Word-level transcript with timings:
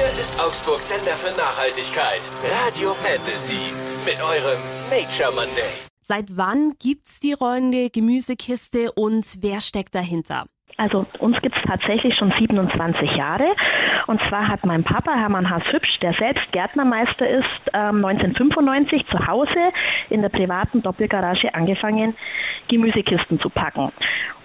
Hier 0.00 0.08
ist 0.08 0.40
Augsburg 0.40 0.80
Sender 0.80 1.12
für 1.12 1.36
Nachhaltigkeit. 1.36 2.24
Radio 2.40 2.94
Fantasy. 3.04 3.68
Mit 4.08 4.16
eurem 4.24 4.56
Nature 4.88 5.28
Monday. 5.36 5.76
Seit 6.00 6.38
wann 6.38 6.72
gibt's 6.80 7.20
die 7.20 7.34
rollende 7.34 7.90
Gemüsekiste 7.90 8.92
und 8.92 9.26
wer 9.42 9.60
steckt 9.60 9.94
dahinter? 9.94 10.46
Also 10.78 11.04
uns 11.18 11.36
gibt 11.42 11.54
es 11.54 11.62
tatsächlich 11.68 12.14
schon 12.16 12.32
27 12.38 13.10
Jahre. 13.14 13.54
Und 14.06 14.18
zwar 14.30 14.48
hat 14.48 14.64
mein 14.64 14.84
Papa 14.84 15.12
Hermann 15.14 15.50
Haas 15.50 15.64
Hübsch, 15.70 15.98
der 16.00 16.14
selbst 16.14 16.50
Gärtnermeister 16.52 17.28
ist, 17.28 17.74
1995 17.74 19.02
ähm, 19.02 19.06
zu 19.10 19.26
Hause 19.26 19.70
in 20.08 20.22
der 20.22 20.30
privaten 20.30 20.80
Doppelgarage 20.80 21.54
angefangen, 21.54 22.16
Gemüsekisten 22.68 23.38
zu 23.40 23.50
packen. 23.50 23.92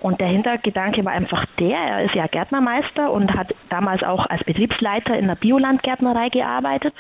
Und 0.06 0.22
der 0.22 0.28
Hintergedanke 0.28 1.04
war 1.04 1.14
einfach 1.14 1.44
der, 1.60 1.76
er 1.76 2.06
ist 2.06 2.14
ja 2.14 2.28
Gärtnermeister 2.28 3.12
und 3.12 3.34
hat 3.34 3.56
damals 3.72 4.04
auch 4.04 4.24
als 4.28 4.44
Betriebsleiter 4.44 5.18
in 5.18 5.26
der 5.26 5.34
Biolandgärtnerei 5.34 6.30
gearbeitet 6.30 6.94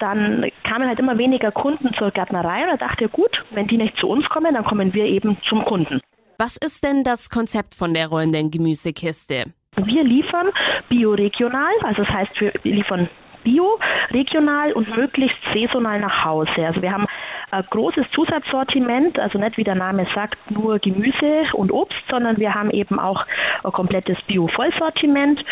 dann 0.00 0.48
kamen 0.62 0.86
halt 0.88 1.00
immer 1.00 1.18
weniger 1.18 1.50
Kunden 1.50 1.92
zur 1.98 2.12
Gärtnerei 2.12 2.62
und 2.62 2.68
er 2.68 2.78
dachte, 2.78 3.08
gut, 3.08 3.30
wenn 3.50 3.66
die 3.66 3.76
nicht 3.76 3.96
zu 3.96 4.06
uns 4.08 4.24
kommen, 4.28 4.54
dann 4.54 4.64
kommen 4.64 4.94
wir 4.94 5.04
eben 5.06 5.36
zum 5.48 5.64
Kunden. 5.64 6.00
Was 6.38 6.56
ist 6.56 6.84
denn 6.84 7.02
das 7.02 7.30
Konzept 7.30 7.74
von 7.74 7.94
der 7.94 8.06
rollenden 8.06 8.52
Gemüsekiste? 8.52 9.52
Wir 9.74 10.04
liefern 10.04 10.50
bioregional, 10.88 11.72
also 11.82 12.04
das 12.04 12.14
heißt, 12.14 12.40
wir 12.40 12.52
liefern 12.62 13.08
bio, 13.42 13.78
regional 14.10 14.72
und 14.72 14.88
möglichst 14.96 15.38
saisonal 15.52 16.00
nach 16.00 16.24
Hause. 16.24 16.64
Also 16.64 16.80
wir 16.80 16.92
haben 16.92 17.06
ein 17.50 17.64
großes 17.70 18.06
Zusatzsortiment, 18.12 19.18
also 19.18 19.38
nicht 19.38 19.56
wie 19.56 19.64
der 19.64 19.74
Name 19.74 20.06
sagt, 20.14 20.50
nur 20.50 20.78
Gemüse 20.78 21.44
und 21.54 21.72
Obst, 21.72 22.02
sondern 22.10 22.36
wir 22.36 22.54
haben 22.54 22.70
eben 22.70 22.98
auch 22.98 23.24
ein 23.64 23.72
komplettes 23.72 24.18
Bio-Vollsortiment 24.26 25.44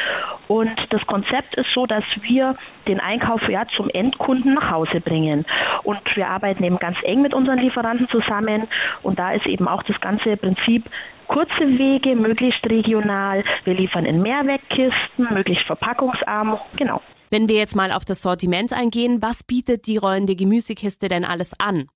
und 0.48 0.72
das 0.90 1.04
Konzept 1.06 1.54
ist 1.56 1.68
so, 1.74 1.86
dass 1.86 2.04
wir 2.22 2.56
den 2.86 3.00
Einkauf 3.00 3.40
ja 3.48 3.66
zum 3.76 3.88
Endkunden 3.90 4.54
nach 4.54 4.70
Hause 4.70 5.00
bringen. 5.00 5.44
Und 5.82 6.00
wir 6.14 6.28
arbeiten 6.28 6.64
eben 6.64 6.78
ganz 6.78 6.98
eng 7.02 7.22
mit 7.22 7.34
unseren 7.34 7.58
Lieferanten 7.58 8.08
zusammen 8.08 8.68
und 9.02 9.18
da 9.18 9.32
ist 9.32 9.46
eben 9.46 9.66
auch 9.66 9.82
das 9.84 10.00
ganze 10.00 10.36
Prinzip 10.36 10.84
kurze 11.26 11.78
Wege, 11.78 12.14
möglichst 12.14 12.64
regional. 12.68 13.42
Wir 13.64 13.74
liefern 13.74 14.04
in 14.04 14.22
Mehrwegkisten, 14.22 15.32
möglichst 15.32 15.66
verpackungsarm. 15.66 16.58
Genau. 16.76 17.00
Wenn 17.30 17.48
wir 17.48 17.56
jetzt 17.56 17.74
mal 17.74 17.92
auf 17.92 18.04
das 18.04 18.22
Sortiment 18.22 18.72
eingehen, 18.72 19.20
was 19.20 19.42
bietet 19.42 19.86
die 19.86 19.96
rollende 19.96 20.36
Gemüsekiste 20.36 21.08
denn 21.08 21.24
alles 21.24 21.58
an? 21.58 21.88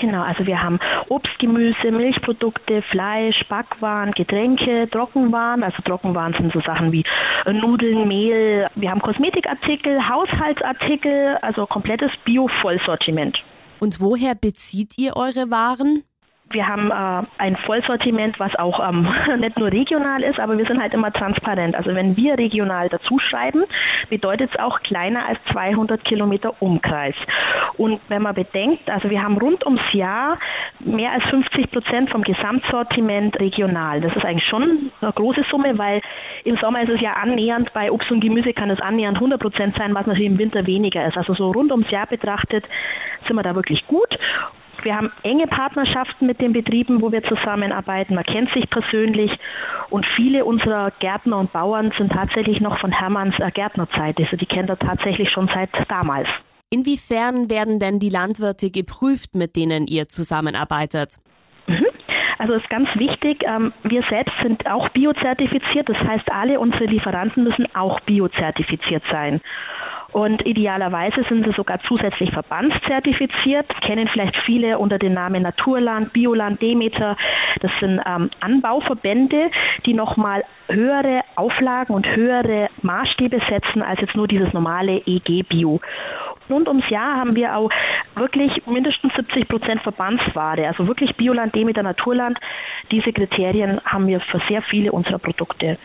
Genau, 0.00 0.22
also 0.22 0.44
wir 0.44 0.60
haben 0.60 0.80
Obst, 1.08 1.38
Gemüse, 1.38 1.92
Milchprodukte, 1.92 2.82
Fleisch, 2.90 3.36
Backwaren, 3.48 4.10
Getränke, 4.12 4.88
Trockenwaren. 4.90 5.62
Also 5.62 5.80
Trockenwaren 5.82 6.34
sind 6.34 6.52
so 6.52 6.60
Sachen 6.60 6.90
wie 6.90 7.04
Nudeln, 7.46 8.08
Mehl. 8.08 8.68
Wir 8.74 8.90
haben 8.90 9.00
Kosmetikartikel, 9.00 10.08
Haushaltsartikel, 10.08 11.38
also 11.42 11.66
komplettes 11.66 12.10
Bio-Vollsortiment. 12.24 13.38
Und 13.78 14.00
woher 14.00 14.34
bezieht 14.34 14.98
ihr 14.98 15.16
eure 15.16 15.50
Waren? 15.50 16.02
Wir 16.50 16.68
haben 16.68 16.90
äh, 16.90 17.26
ein 17.38 17.56
Vollsortiment, 17.56 18.38
was 18.38 18.54
auch 18.56 18.86
ähm, 18.86 19.08
nicht 19.38 19.58
nur 19.58 19.72
regional 19.72 20.22
ist, 20.22 20.38
aber 20.38 20.58
wir 20.58 20.66
sind 20.66 20.80
halt 20.80 20.92
immer 20.94 21.12
transparent. 21.12 21.74
Also 21.74 21.94
wenn 21.94 22.16
wir 22.16 22.38
regional 22.38 22.88
dazu 22.88 23.18
schreiben, 23.18 23.64
bedeutet 24.10 24.50
es 24.52 24.60
auch 24.60 24.80
kleiner 24.80 25.26
als 25.26 25.38
200 25.52 26.04
Kilometer 26.04 26.54
Umkreis. 26.60 27.14
Und 27.76 28.00
wenn 28.08 28.22
man 28.22 28.34
bedenkt, 28.34 28.88
also 28.88 29.10
wir 29.10 29.22
haben 29.22 29.38
rund 29.38 29.64
ums 29.66 29.82
Jahr 29.92 30.38
mehr 30.80 31.12
als 31.12 31.24
50 31.24 31.70
Prozent 31.70 32.10
vom 32.10 32.22
Gesamtsortiment 32.22 33.40
regional. 33.40 34.00
Das 34.00 34.14
ist 34.14 34.24
eigentlich 34.24 34.48
schon 34.48 34.92
eine 35.00 35.12
große 35.12 35.44
Summe, 35.50 35.76
weil 35.78 36.02
im 36.44 36.56
Sommer 36.58 36.82
ist 36.82 36.90
es 36.90 37.00
ja 37.00 37.14
annähernd, 37.14 37.72
bei 37.72 37.90
Obst 37.90 38.10
und 38.12 38.20
Gemüse 38.20 38.52
kann 38.52 38.70
es 38.70 38.80
annähernd 38.80 39.16
100 39.16 39.40
Prozent 39.40 39.76
sein, 39.76 39.94
was 39.94 40.06
natürlich 40.06 40.30
im 40.30 40.38
Winter 40.38 40.66
weniger 40.66 41.06
ist. 41.06 41.16
Also 41.16 41.34
so 41.34 41.50
rund 41.50 41.72
ums 41.72 41.90
Jahr 41.90 42.06
betrachtet 42.06 42.64
sind 43.26 43.34
wir 43.34 43.42
da 43.42 43.54
wirklich 43.54 43.86
gut. 43.86 44.18
Wir 44.84 44.96
haben 44.96 45.10
enge 45.22 45.46
Partnerschaften 45.46 46.26
mit 46.26 46.40
den 46.40 46.52
Betrieben, 46.52 47.00
wo 47.00 47.10
wir 47.10 47.22
zusammenarbeiten. 47.24 48.14
Man 48.14 48.24
kennt 48.24 48.50
sich 48.52 48.68
persönlich 48.68 49.30
und 49.88 50.04
viele 50.14 50.44
unserer 50.44 50.92
Gärtner 51.00 51.38
und 51.38 51.52
Bauern 51.52 51.90
sind 51.96 52.12
tatsächlich 52.12 52.60
noch 52.60 52.78
von 52.80 52.92
Hermanns 52.92 53.34
äh, 53.38 53.50
Gärtnerzeit. 53.50 54.18
Also 54.18 54.36
die 54.36 54.46
kennt 54.46 54.68
er 54.68 54.78
tatsächlich 54.78 55.30
schon 55.30 55.48
seit 55.54 55.70
damals. 55.88 56.28
Inwiefern 56.68 57.48
werden 57.50 57.78
denn 57.78 57.98
die 57.98 58.10
Landwirte 58.10 58.70
geprüft, 58.70 59.34
mit 59.34 59.56
denen 59.56 59.86
ihr 59.86 60.08
zusammenarbeitet? 60.08 61.16
Mhm. 61.66 61.86
Also 62.38 62.54
ist 62.54 62.68
ganz 62.68 62.88
wichtig, 62.96 63.42
ähm, 63.46 63.72
wir 63.84 64.02
selbst 64.10 64.34
sind 64.42 64.66
auch 64.66 64.90
biozertifiziert, 64.90 65.88
das 65.88 65.96
heißt 65.96 66.30
alle 66.30 66.60
unsere 66.60 66.84
Lieferanten 66.84 67.44
müssen 67.44 67.66
auch 67.74 68.00
biozertifiziert 68.00 69.02
sein. 69.10 69.40
Und 70.14 70.46
idealerweise 70.46 71.24
sind 71.28 71.44
sie 71.44 71.50
sogar 71.56 71.80
zusätzlich 71.88 72.30
verbandszertifiziert. 72.30 73.66
Kennen 73.80 74.06
vielleicht 74.06 74.36
viele 74.46 74.78
unter 74.78 74.96
dem 74.96 75.12
Namen 75.12 75.42
Naturland, 75.42 76.12
Bioland, 76.12 76.62
Demeter. 76.62 77.16
Das 77.60 77.72
sind 77.80 78.00
ähm, 78.06 78.30
Anbauverbände, 78.38 79.50
die 79.84 79.92
nochmal 79.92 80.44
höhere 80.68 81.22
Auflagen 81.34 81.92
und 81.92 82.06
höhere 82.06 82.68
Maßstäbe 82.82 83.40
setzen 83.50 83.82
als 83.82 84.00
jetzt 84.00 84.14
nur 84.14 84.28
dieses 84.28 84.52
normale 84.52 85.02
EG-Bio. 85.04 85.80
Rund 86.48 86.68
ums 86.68 86.88
Jahr 86.90 87.16
haben 87.16 87.34
wir 87.34 87.56
auch 87.56 87.70
wirklich 88.16 88.66
mindestens 88.66 89.12
70 89.14 89.48
Prozent 89.48 89.82
Verbandsware, 89.82 90.68
also 90.68 90.86
wirklich 90.86 91.14
Bioland, 91.16 91.54
Demeter, 91.54 91.82
Naturland. 91.82 92.38
Diese 92.90 93.12
Kriterien 93.12 93.80
haben 93.84 94.06
wir 94.06 94.20
für 94.20 94.40
sehr 94.48 94.62
viele 94.62 94.92
unserer 94.92 95.18
Produkte. 95.18 95.78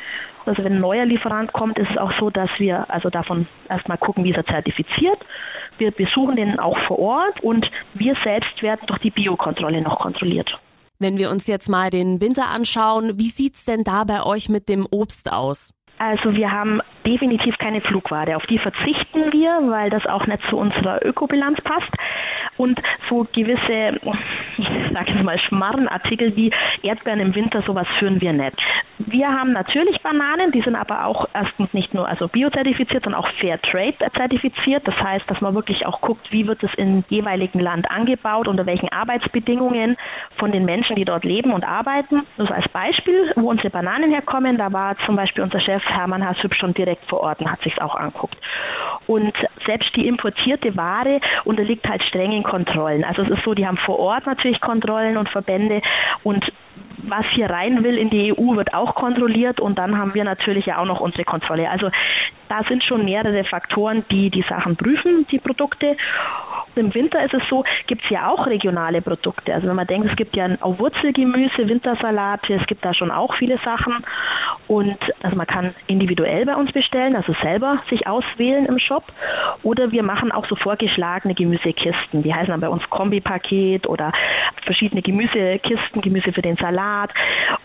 Also 0.46 0.64
wenn 0.64 0.74
ein 0.74 0.80
neuer 0.80 1.06
Lieferant 1.06 1.54
kommt, 1.54 1.78
ist 1.78 1.90
es 1.92 1.98
auch 1.98 2.12
so, 2.20 2.30
dass 2.30 2.50
wir 2.58 2.90
also 2.90 3.10
davon 3.10 3.48
erstmal 3.70 3.98
gucken, 3.98 4.24
wie 4.24 4.32
ist 4.32 4.38
er 4.38 4.46
zertifiziert. 4.46 5.20
Wir 5.78 5.92
besuchen 5.92 6.36
den 6.36 6.60
auch 6.60 6.78
vor 6.88 7.00
Ort 7.00 7.40
und 7.42 7.70
wir 7.94 8.16
selbst 8.24 8.62
werden 8.62 8.82
durch 8.88 9.00
die 9.00 9.12
Biokontrolle 9.12 9.82
noch 9.82 10.00
kontrolliert. 10.00 10.50
Wenn 11.02 11.18
wir 11.18 11.30
uns 11.30 11.48
jetzt 11.48 11.70
mal 11.70 11.90
den 11.90 12.20
Winter 12.20 12.50
anschauen, 12.50 13.18
wie 13.18 13.30
sieht 13.30 13.56
es 13.56 13.66
denn 13.66 13.84
da 13.86 14.04
bei 14.04 14.24
euch 14.24 14.50
mit 14.50 14.68
dem 14.68 14.86
Obst 14.92 15.32
aus? 15.32 15.74
Also 16.00 16.34
wir 16.34 16.50
haben 16.50 16.82
definitiv 17.06 17.58
keine 17.58 17.82
Flugware. 17.82 18.38
Auf 18.38 18.46
die 18.46 18.58
verzichten 18.58 19.34
wir, 19.34 19.70
weil 19.70 19.90
das 19.90 20.06
auch 20.06 20.26
nicht 20.28 20.42
zu 20.50 20.58
unserer 20.58 21.06
Ökobilanz 21.06 21.60
passt. 21.62 21.92
Und 22.56 22.82
so 23.10 23.28
gewisse, 23.34 24.00
ich 24.58 24.68
sage 24.94 25.12
jetzt 25.12 25.24
mal 25.24 25.38
Schmarrenartikel 25.40 26.36
wie 26.36 26.52
Erdbeeren 26.84 27.20
im 27.20 27.36
Winter, 27.36 27.62
sowas 27.64 27.88
führen 28.00 28.22
wir 28.22 28.34
nicht. 28.34 28.58
Wir 29.00 29.30
haben 29.30 29.54
natürlich 29.54 30.02
Bananen, 30.02 30.52
die 30.52 30.62
sind 30.62 30.76
aber 30.76 31.06
auch 31.06 31.30
erstens 31.34 31.74
nicht 31.74 31.94
nur 31.94 32.06
also 32.06 32.28
biozertifiziert, 32.28 33.06
sondern 33.06 33.24
auch 33.24 33.30
Fair 33.40 33.60
Trade 33.62 33.96
zertifiziert. 34.14 34.86
Das 34.86 34.96
heißt, 34.96 35.24
dass 35.30 35.40
man 35.40 35.56
wirklich 35.56 35.86
auch 35.86 36.02
guckt, 36.02 36.30
wie 36.34 36.46
wird 36.46 36.62
es 36.64 36.74
im 36.76 37.06
jeweiligen 37.08 37.62
Land 37.62 37.90
angebaut, 37.90 38.50
unter 38.50 38.66
welchen 38.66 38.92
Arbeitsbedingungen 38.92 39.96
von 40.38 40.52
den 40.52 40.66
Menschen, 40.66 40.98
die 40.98 41.06
dort 41.06 41.24
leben 41.24 41.54
und 41.54 41.64
arbeiten. 41.64 42.24
Nur 42.36 42.52
als 42.52 42.68
Beispiel, 42.70 43.32
wo 43.38 43.50
unsere 43.50 43.70
Bananen 43.70 44.12
herkommen, 44.12 44.58
da 44.58 44.74
war 44.74 44.98
zum 45.06 45.16
Beispiel 45.16 45.44
unser 45.44 45.62
Chef 45.62 45.82
Hermann 45.86 46.28
Hasshüb 46.28 46.54
schon 46.56 46.74
direkt 46.74 47.06
vor 47.06 47.22
Ort 47.22 47.40
und 47.40 47.50
hat 47.50 47.62
sich 47.62 47.82
auch 47.82 47.96
anguckt. 47.96 48.38
Und 49.08 49.34
selbst 49.66 49.96
die 49.96 50.08
importierte 50.08 50.76
Ware 50.76 51.22
unterliegt 51.46 51.88
halt 51.88 52.04
strengen 52.04 52.44
Kontrollen. 52.44 53.06
Also 53.06 53.22
es 53.22 53.30
ist 53.30 53.44
so, 53.46 53.54
die 53.54 53.66
haben 53.66 53.78
vor 53.78 53.98
Ort 53.98 54.26
natürlich 54.26 54.60
Kontrollen 54.60 55.16
und 55.16 55.30
Verbände 55.30 55.82
und 56.24 56.46
was 57.04 57.26
hier 57.34 57.50
rein 57.50 57.84
will 57.84 57.98
in 57.98 58.10
die 58.10 58.34
EU, 58.34 58.56
wird 58.56 58.74
auch 58.74 58.96
kontrolliert 58.96 59.60
und 59.60 59.78
dann 59.78 59.98
haben 59.98 60.14
wir 60.14 60.24
natürlich 60.24 60.66
ja 60.66 60.80
auch 60.80 60.86
noch 60.86 61.00
unsere 61.00 61.24
Kontrolle. 61.24 61.70
Also 61.70 61.90
da 62.50 62.64
sind 62.68 62.84
schon 62.84 63.06
mehrere 63.06 63.44
Faktoren, 63.46 64.04
die 64.12 64.30
die 64.30 64.44
Sachen 64.50 64.76
prüfen, 64.76 65.26
die 65.32 65.40
Produkte. 65.40 65.96
Im 66.76 66.94
Winter 66.94 67.24
ist 67.24 67.34
es 67.34 67.42
so, 67.50 67.64
gibt 67.88 68.04
es 68.04 68.10
ja 68.10 68.28
auch 68.28 68.48
regionale 68.48 69.02
Produkte. 69.02 69.54
Also 69.54 69.68
wenn 69.68 69.76
man 69.76 69.88
denkt, 69.88 70.08
es 70.10 70.16
gibt 70.16 70.36
ja 70.36 70.48
auch 70.62 70.80
Wurzelgemüse, 70.80 71.68
Wintersalate, 71.68 72.54
es 72.54 72.66
gibt 72.68 72.86
da 72.86 72.94
schon 72.94 73.12
auch 73.12 73.36
viele 73.36 73.58
Sachen. 73.64 74.04
Und 74.68 74.98
also 75.24 75.36
man 75.36 75.48
kann 75.48 75.74
individuell 75.88 76.46
bei 76.46 76.56
uns 76.56 76.72
bestellen, 76.72 77.16
also 77.16 77.34
selber 77.42 77.82
sich 77.90 78.08
auswählen 78.08 78.66
im 78.66 78.80
Shop. 78.80 79.04
Oder 79.64 79.92
wir 79.92 80.04
machen 80.04 80.32
auch 80.32 80.48
so 80.48 80.56
vorgeschlagene 80.56 81.34
Gemüsekisten. 81.34 82.24
Die 82.24 82.34
heißen 82.34 82.50
dann 82.50 82.62
bei 82.62 82.70
uns 82.70 82.88
Kombipaket 82.90 83.88
oder 83.88 84.12
verschiedene 84.64 85.02
Gemüsekisten, 85.02 86.02
Gemüse 86.02 86.32
für 86.32 86.42
den 86.42 86.56
Salat. 86.58 87.12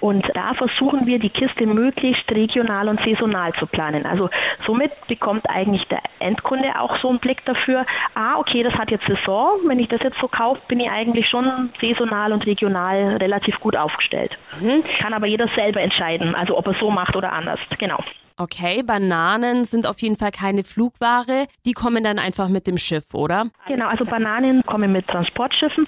Und 0.00 0.24
da 0.34 0.54
versuchen 0.54 1.06
wir, 1.06 1.18
die 1.18 1.30
Kiste 1.30 1.66
möglichst 1.66 2.30
regional 2.30 2.88
und 2.88 3.00
saisonal 3.00 3.52
zu 3.54 3.66
planen. 3.66 4.06
Also 4.06 4.28
somit 4.74 4.92
bekommt 5.08 5.48
eigentlich 5.48 5.86
der 5.88 6.00
Endkunde 6.18 6.78
auch 6.78 6.98
so 7.00 7.08
einen 7.08 7.18
Blick 7.18 7.44
dafür, 7.44 7.86
ah, 8.14 8.38
okay, 8.38 8.62
das 8.62 8.74
hat 8.74 8.90
jetzt 8.90 9.06
Saison. 9.06 9.60
Wenn 9.66 9.78
ich 9.78 9.88
das 9.88 10.00
jetzt 10.02 10.18
so 10.20 10.28
kaufe, 10.28 10.60
bin 10.68 10.80
ich 10.80 10.90
eigentlich 10.90 11.28
schon 11.28 11.70
saisonal 11.80 12.32
und 12.32 12.46
regional 12.46 13.16
relativ 13.16 13.58
gut 13.60 13.76
aufgestellt. 13.76 14.36
Mhm. 14.60 14.84
Kann 15.00 15.14
aber 15.14 15.26
jeder 15.26 15.48
selber 15.54 15.80
entscheiden, 15.80 16.34
also 16.34 16.56
ob 16.56 16.66
er 16.66 16.74
so 16.80 16.90
macht 16.90 17.16
oder 17.16 17.32
anders. 17.32 17.60
Genau. 17.78 17.98
Okay, 18.36 18.82
Bananen 18.84 19.64
sind 19.64 19.86
auf 19.86 20.00
jeden 20.00 20.16
Fall 20.16 20.32
keine 20.32 20.64
Flugware. 20.64 21.46
Die 21.64 21.72
kommen 21.72 22.02
dann 22.02 22.18
einfach 22.18 22.48
mit 22.48 22.66
dem 22.66 22.78
Schiff, 22.78 23.14
oder? 23.14 23.46
Genau, 23.68 23.86
also 23.86 24.04
Bananen 24.04 24.64
kommen 24.66 24.90
mit 24.90 25.06
Transportschiffen, 25.06 25.86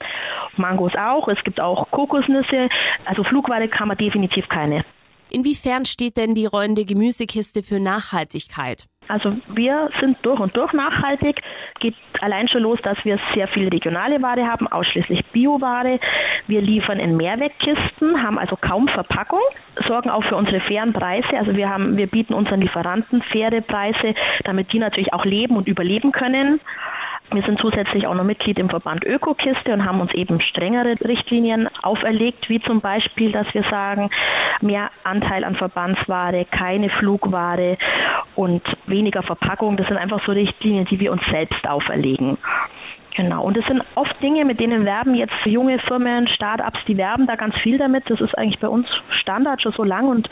Mangos 0.56 0.92
auch, 0.94 1.26
es 1.26 1.42
gibt 1.42 1.60
auch 1.60 1.90
Kokosnüsse. 1.90 2.68
Also 3.04 3.24
Flugware 3.24 3.66
kann 3.66 3.88
man 3.88 3.96
definitiv 3.96 4.48
keine. 4.48 4.84
Inwiefern 5.30 5.84
steht 5.84 6.16
denn 6.16 6.34
die 6.34 6.46
rollende 6.46 6.84
Gemüsekiste 6.84 7.62
für 7.62 7.80
Nachhaltigkeit? 7.80 8.86
Also 9.08 9.36
wir 9.54 9.90
sind 10.00 10.18
durch 10.22 10.40
und 10.40 10.56
durch 10.56 10.72
nachhaltig. 10.72 11.40
Geht 11.80 11.94
allein 12.20 12.48
schon 12.48 12.62
los, 12.62 12.78
dass 12.82 12.98
wir 13.04 13.18
sehr 13.34 13.46
viel 13.48 13.68
regionale 13.68 14.20
Ware 14.22 14.46
haben, 14.46 14.66
ausschließlich 14.66 15.24
Bioware. 15.26 16.00
Wir 16.46 16.60
liefern 16.60 16.98
in 16.98 17.16
Mehrwegkisten, 17.16 18.22
haben 18.22 18.38
also 18.38 18.56
kaum 18.56 18.88
Verpackung, 18.88 19.42
sorgen 19.86 20.10
auch 20.10 20.24
für 20.24 20.36
unsere 20.36 20.60
fairen 20.60 20.92
Preise. 20.92 21.36
Also 21.36 21.54
wir 21.54 21.68
haben, 21.68 21.96
wir 21.96 22.06
bieten 22.08 22.34
unseren 22.34 22.60
Lieferanten 22.60 23.22
faire 23.30 23.60
Preise, 23.60 24.14
damit 24.44 24.72
die 24.72 24.78
natürlich 24.78 25.12
auch 25.12 25.24
leben 25.24 25.56
und 25.56 25.68
überleben 25.68 26.12
können. 26.12 26.60
Wir 27.36 27.42
sind 27.42 27.60
zusätzlich 27.60 28.06
auch 28.06 28.14
noch 28.14 28.24
Mitglied 28.24 28.58
im 28.58 28.70
Verband 28.70 29.04
Ökokiste 29.04 29.70
und 29.70 29.84
haben 29.84 30.00
uns 30.00 30.14
eben 30.14 30.40
strengere 30.40 30.96
Richtlinien 31.06 31.68
auferlegt, 31.82 32.48
wie 32.48 32.62
zum 32.62 32.80
Beispiel, 32.80 33.30
dass 33.30 33.46
wir 33.52 33.62
sagen, 33.64 34.08
mehr 34.62 34.90
Anteil 35.04 35.44
an 35.44 35.54
Verbandsware, 35.54 36.46
keine 36.46 36.88
Flugware 36.88 37.76
und 38.36 38.62
weniger 38.86 39.22
Verpackung. 39.22 39.76
Das 39.76 39.86
sind 39.86 39.98
einfach 39.98 40.24
so 40.24 40.32
Richtlinien, 40.32 40.86
die 40.86 40.98
wir 40.98 41.12
uns 41.12 41.20
selbst 41.30 41.68
auferlegen. 41.68 42.38
Genau. 43.16 43.44
Und 43.44 43.58
es 43.58 43.66
sind 43.66 43.82
oft 43.96 44.14
Dinge, 44.22 44.46
mit 44.46 44.58
denen 44.58 44.86
werben 44.86 45.14
jetzt 45.14 45.34
junge 45.44 45.78
Firmen, 45.80 46.28
Start-ups, 46.28 46.78
die 46.88 46.96
werben 46.96 47.26
da 47.26 47.36
ganz 47.36 47.54
viel 47.58 47.76
damit. 47.76 48.08
Das 48.08 48.22
ist 48.22 48.36
eigentlich 48.38 48.60
bei 48.60 48.68
uns 48.68 48.86
Standard 49.20 49.60
schon 49.60 49.72
so 49.72 49.84
lang 49.84 50.08
und 50.08 50.30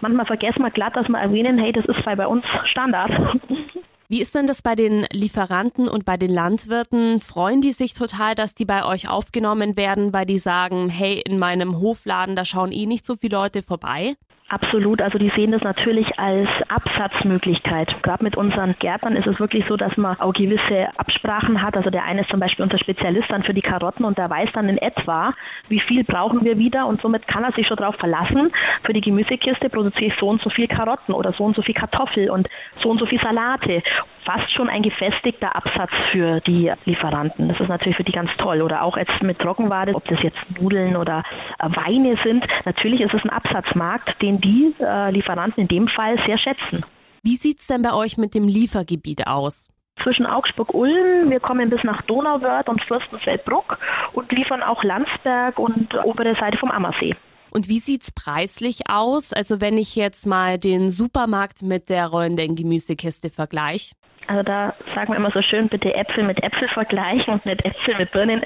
manchmal 0.00 0.24
vergessen 0.24 0.62
wir 0.62 0.70
glatt, 0.70 0.96
dass 0.96 1.08
wir 1.08 1.18
erwähnen, 1.18 1.58
hey, 1.58 1.72
das 1.72 1.84
ist 1.84 2.02
bei 2.06 2.26
uns 2.26 2.46
Standard. 2.64 3.12
Wie 4.10 4.22
ist 4.22 4.34
denn 4.34 4.46
das 4.46 4.62
bei 4.62 4.74
den 4.74 5.06
Lieferanten 5.12 5.86
und 5.86 6.06
bei 6.06 6.16
den 6.16 6.30
Landwirten? 6.30 7.20
Freuen 7.20 7.60
die 7.60 7.72
sich 7.72 7.92
total, 7.92 8.34
dass 8.34 8.54
die 8.54 8.64
bei 8.64 8.86
euch 8.86 9.06
aufgenommen 9.06 9.76
werden, 9.76 10.14
weil 10.14 10.24
die 10.24 10.38
sagen, 10.38 10.88
hey, 10.88 11.20
in 11.20 11.38
meinem 11.38 11.78
Hofladen, 11.78 12.34
da 12.34 12.46
schauen 12.46 12.72
eh 12.72 12.86
nicht 12.86 13.04
so 13.04 13.16
viele 13.16 13.36
Leute 13.36 13.62
vorbei? 13.62 14.16
Absolut, 14.50 15.02
also 15.02 15.18
die 15.18 15.30
sehen 15.36 15.52
das 15.52 15.60
natürlich 15.60 16.18
als 16.18 16.48
Absatzmöglichkeit. 16.68 18.02
Gerade 18.02 18.24
mit 18.24 18.34
unseren 18.34 18.74
Gärtnern 18.78 19.14
ist 19.14 19.26
es 19.26 19.38
wirklich 19.38 19.66
so, 19.68 19.76
dass 19.76 19.94
man 19.98 20.18
auch 20.18 20.32
gewisse 20.32 20.88
Absprachen 20.96 21.60
hat. 21.60 21.76
Also 21.76 21.90
der 21.90 22.04
eine 22.04 22.22
ist 22.22 22.30
zum 22.30 22.40
Beispiel 22.40 22.62
unser 22.62 22.78
Spezialist 22.78 23.30
dann 23.30 23.42
für 23.42 23.52
die 23.52 23.60
Karotten 23.60 24.06
und 24.06 24.16
der 24.16 24.30
weiß 24.30 24.48
dann 24.54 24.70
in 24.70 24.78
etwa, 24.78 25.34
wie 25.68 25.80
viel 25.80 26.02
brauchen 26.02 26.46
wir 26.46 26.56
wieder 26.56 26.86
und 26.86 27.02
somit 27.02 27.28
kann 27.28 27.44
er 27.44 27.52
sich 27.52 27.66
schon 27.66 27.76
darauf 27.76 27.96
verlassen. 27.96 28.50
Für 28.84 28.94
die 28.94 29.02
Gemüsekiste 29.02 29.68
produziere 29.68 30.06
ich 30.06 30.18
so 30.18 30.30
und 30.30 30.40
so 30.40 30.48
viel 30.48 30.66
Karotten 30.66 31.12
oder 31.12 31.34
so 31.34 31.44
und 31.44 31.54
so 31.54 31.60
viel 31.60 31.74
Kartoffel 31.74 32.30
und 32.30 32.48
so 32.82 32.88
und 32.88 32.98
so 33.00 33.04
viel 33.04 33.20
Salate. 33.20 33.82
Fast 34.28 34.52
schon 34.52 34.68
ein 34.68 34.82
gefestigter 34.82 35.56
Absatz 35.56 35.90
für 36.12 36.40
die 36.40 36.70
Lieferanten. 36.84 37.48
Das 37.48 37.58
ist 37.58 37.68
natürlich 37.70 37.96
für 37.96 38.04
die 38.04 38.12
ganz 38.12 38.28
toll. 38.36 38.60
Oder 38.60 38.82
auch 38.82 38.98
jetzt 38.98 39.22
mit 39.22 39.38
Trockenware, 39.38 39.94
ob 39.94 40.04
das 40.04 40.22
jetzt 40.22 40.36
Nudeln 40.60 40.96
oder 40.96 41.22
Weine 41.60 42.14
sind. 42.22 42.44
Natürlich 42.66 43.00
ist 43.00 43.14
es 43.14 43.24
ein 43.24 43.30
Absatzmarkt, 43.30 44.20
den 44.20 44.38
die 44.38 44.74
äh, 44.80 45.10
Lieferanten 45.12 45.62
in 45.62 45.68
dem 45.68 45.88
Fall 45.88 46.18
sehr 46.26 46.36
schätzen. 46.36 46.84
Wie 47.22 47.36
sieht 47.36 47.60
es 47.60 47.68
denn 47.68 47.80
bei 47.80 47.94
euch 47.94 48.18
mit 48.18 48.34
dem 48.34 48.46
Liefergebiet 48.46 49.26
aus? 49.26 49.70
Zwischen 50.02 50.26
Augsburg-Ulm, 50.26 51.30
wir 51.30 51.40
kommen 51.40 51.70
bis 51.70 51.82
nach 51.82 52.02
Donauwörth 52.02 52.68
und 52.68 52.84
Fürstenfeldbruck 52.84 53.78
und 54.12 54.30
liefern 54.30 54.62
auch 54.62 54.84
Landsberg 54.84 55.58
und 55.58 55.94
obere 56.04 56.36
Seite 56.38 56.58
vom 56.58 56.70
Ammersee. 56.70 57.16
Und 57.50 57.70
wie 57.70 57.78
sieht's 57.78 58.12
preislich 58.12 58.90
aus? 58.90 59.32
Also 59.32 59.62
wenn 59.62 59.78
ich 59.78 59.96
jetzt 59.96 60.26
mal 60.26 60.58
den 60.58 60.88
Supermarkt 60.88 61.62
mit 61.62 61.88
der 61.88 62.08
rollenden 62.08 62.56
Gemüsekiste 62.56 63.30
vergleiche? 63.30 63.94
Also 64.28 64.42
da 64.42 64.74
sagen 64.94 65.12
wir 65.12 65.16
immer 65.16 65.30
so 65.30 65.40
schön, 65.40 65.68
bitte 65.68 65.94
Äpfel 65.94 66.22
mit 66.22 66.42
Äpfel 66.42 66.68
vergleichen 66.68 67.32
und 67.32 67.46
nicht 67.46 67.64
Äpfel 67.64 67.96
mit 67.96 68.12
Birnen. 68.12 68.42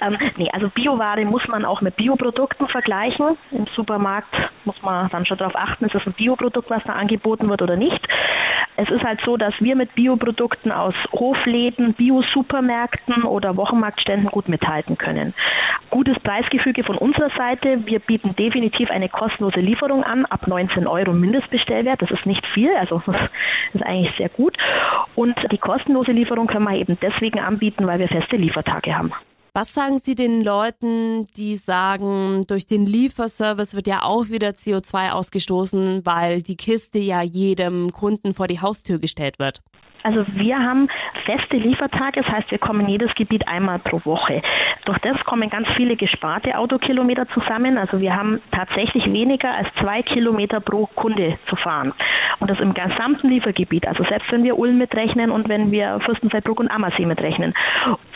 Ähm, 0.00 0.18
nee, 0.36 0.48
also 0.52 0.70
Bioware 0.70 1.24
muss 1.26 1.46
man 1.48 1.64
auch 1.64 1.82
mit 1.82 1.96
Bioprodukten 1.96 2.68
vergleichen. 2.68 3.36
Im 3.50 3.66
Supermarkt 3.76 4.34
muss 4.64 4.80
man 4.82 5.10
dann 5.10 5.26
schon 5.26 5.36
darauf 5.36 5.54
achten, 5.54 5.84
ist 5.84 5.94
es 5.94 6.06
ein 6.06 6.14
Bioprodukt, 6.14 6.70
was 6.70 6.82
da 6.84 6.94
angeboten 6.94 7.50
wird 7.50 7.60
oder 7.60 7.76
nicht. 7.76 8.00
Es 8.76 8.90
ist 8.90 9.04
halt 9.04 9.20
so, 9.24 9.36
dass 9.36 9.54
wir 9.60 9.76
mit 9.76 9.94
Bioprodukten 9.94 10.72
aus 10.72 10.94
Hofläden, 11.12 11.94
Bio-Supermärkten 11.94 13.24
oder 13.24 13.56
Wochenmarktständen 13.56 14.30
gut 14.30 14.48
mithalten 14.48 14.98
können. 14.98 15.34
Gutes 15.90 16.18
Preisgefüge 16.20 16.84
von 16.84 16.98
unserer 16.98 17.30
Seite. 17.36 17.86
Wir 17.86 18.00
bieten 18.00 18.34
definitiv 18.36 18.90
eine 18.90 19.08
kostenlose 19.08 19.60
Lieferung 19.60 20.04
an, 20.04 20.26
ab 20.26 20.46
19 20.46 20.86
Euro 20.86 21.12
Mindestbestellwert. 21.12 22.02
Das 22.02 22.10
ist 22.10 22.26
nicht 22.26 22.44
viel, 22.54 22.74
also 22.76 23.02
das 23.06 23.16
ist 23.74 23.82
eigentlich 23.82 24.14
sehr 24.16 24.28
gut. 24.28 24.56
Und 25.14 25.36
die 25.50 25.58
kostenlose 25.58 26.12
Lieferung 26.12 26.46
können 26.46 26.64
wir 26.64 26.76
eben 26.76 26.98
deswegen 27.00 27.38
anbieten, 27.38 27.86
weil 27.86 27.98
wir 27.98 28.08
feste 28.08 28.36
Liefertage 28.36 28.96
haben. 28.96 29.12
Was 29.56 29.72
sagen 29.72 29.98
Sie 29.98 30.14
den 30.14 30.44
Leuten, 30.44 31.26
die 31.34 31.56
sagen, 31.56 32.44
durch 32.46 32.66
den 32.66 32.84
Lieferservice 32.84 33.74
wird 33.74 33.86
ja 33.86 34.02
auch 34.02 34.28
wieder 34.28 34.50
CO2 34.50 35.12
ausgestoßen, 35.12 36.04
weil 36.04 36.42
die 36.42 36.56
Kiste 36.56 36.98
ja 36.98 37.22
jedem 37.22 37.90
Kunden 37.90 38.34
vor 38.34 38.48
die 38.48 38.60
Haustür 38.60 38.98
gestellt 38.98 39.38
wird? 39.38 39.62
Also 40.06 40.24
wir 40.34 40.56
haben 40.56 40.86
feste 41.24 41.56
Liefertage, 41.56 42.22
das 42.22 42.30
heißt, 42.30 42.52
wir 42.52 42.58
kommen 42.58 42.86
jedes 42.86 43.12
Gebiet 43.16 43.48
einmal 43.48 43.80
pro 43.80 44.00
Woche. 44.04 44.40
Durch 44.84 44.98
das 44.98 45.18
kommen 45.24 45.50
ganz 45.50 45.66
viele 45.76 45.96
gesparte 45.96 46.56
Autokilometer 46.56 47.26
zusammen. 47.30 47.76
Also 47.76 48.00
wir 48.00 48.14
haben 48.14 48.40
tatsächlich 48.52 49.04
weniger 49.06 49.52
als 49.52 49.66
zwei 49.80 50.02
Kilometer 50.02 50.60
pro 50.60 50.86
Kunde 50.94 51.38
zu 51.48 51.56
fahren. 51.56 51.92
Und 52.38 52.48
das 52.48 52.60
im 52.60 52.72
gesamten 52.72 53.30
Liefergebiet. 53.30 53.88
Also 53.88 54.04
selbst 54.04 54.30
wenn 54.30 54.44
wir 54.44 54.56
Ulm 54.56 54.78
mitrechnen 54.78 55.32
und 55.32 55.48
wenn 55.48 55.72
wir 55.72 55.98
Fürstenfeldbruck 56.04 56.60
und 56.60 56.70
Ammersee 56.70 57.04
mitrechnen. 57.04 57.52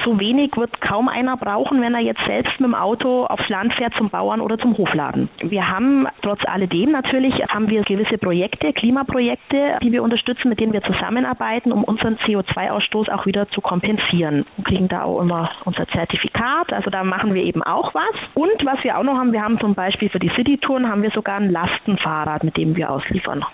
So 0.05 0.21
wenig 0.21 0.57
wird 0.57 0.81
kaum 0.81 1.09
einer 1.09 1.37
brauchen, 1.37 1.83
wenn 1.83 1.95
er 1.95 2.01
jetzt 2.01 2.25
selbst 2.25 2.53
mit 2.61 2.69
dem 2.69 2.77
Auto 2.77 3.25
aufs 3.25 3.49
Land 3.49 3.75
fährt 3.75 3.95
zum 3.95 4.11
Bauern 4.11 4.41
oder 4.41 4.59
zum 4.59 4.79
Hofladen. 4.79 5.29
Wir 5.43 5.69
haben 5.69 6.07
trotz 6.23 6.41
alledem 6.45 6.93
natürlich 6.93 7.35
haben 7.49 7.69
wir 7.69 7.83
gewisse 7.83 8.19
Projekte, 8.19 8.73
Klimaprojekte, 8.73 9.79
die 9.83 9.91
wir 9.91 10.05
unterstützen, 10.05 10.49
mit 10.49 10.61
denen 10.61 10.73
wir 10.73 10.83
zusammenarbeiten, 10.83 11.73
um 11.81 11.85
unseren 11.85 12.17
CO2-Ausstoß 12.19 13.11
auch 13.11 13.27
wieder 13.27 13.49
zu 13.51 13.61
kompensieren. 13.61 14.47
Wir 14.57 14.65
kriegen 14.65 14.89
da 14.89 15.03
auch 15.05 15.21
immer 15.21 15.51
unser 15.65 15.87
Zertifikat, 15.89 16.73
also 16.73 16.91
da 16.91 17.05
machen 17.05 17.35
wir 17.35 17.43
eben 17.43 17.63
auch 17.63 17.95
was. 17.95 18.15
Und 18.35 18.65
was 18.65 18.83
wir 18.85 18.99
auch 18.99 19.03
noch 19.03 19.17
haben, 19.17 19.33
wir 19.33 19.43
haben 19.43 19.59
zum 19.61 19.75
Beispiel 19.75 20.09
für 20.11 20.19
die 20.19 20.31
City-Touren 20.37 20.89
haben 20.89 21.03
wir 21.03 21.11
sogar 21.11 21.37
ein 21.37 21.51
Lastenfahrrad, 21.51 22.45
mit 22.45 22.57
dem 22.57 22.77
wir 22.77 22.91
ausliefern. 22.91 23.45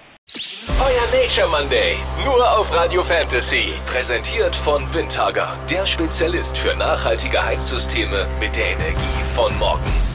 Euer 0.81 1.20
Nature 1.20 1.49
Monday, 1.49 1.96
nur 2.25 2.43
auf 2.58 2.75
Radio 2.75 3.02
Fantasy. 3.02 3.73
Präsentiert 3.87 4.56
von 4.56 4.82
Windhager, 4.93 5.49
der 5.70 5.87
Spezialist 5.87 6.58
für 6.58 6.76
nachhaltige 6.76 7.44
Heizsysteme 7.44 8.26
mit 8.40 8.56
der 8.56 8.73
Energie 8.73 9.23
von 9.34 9.56
morgen. 9.58 10.06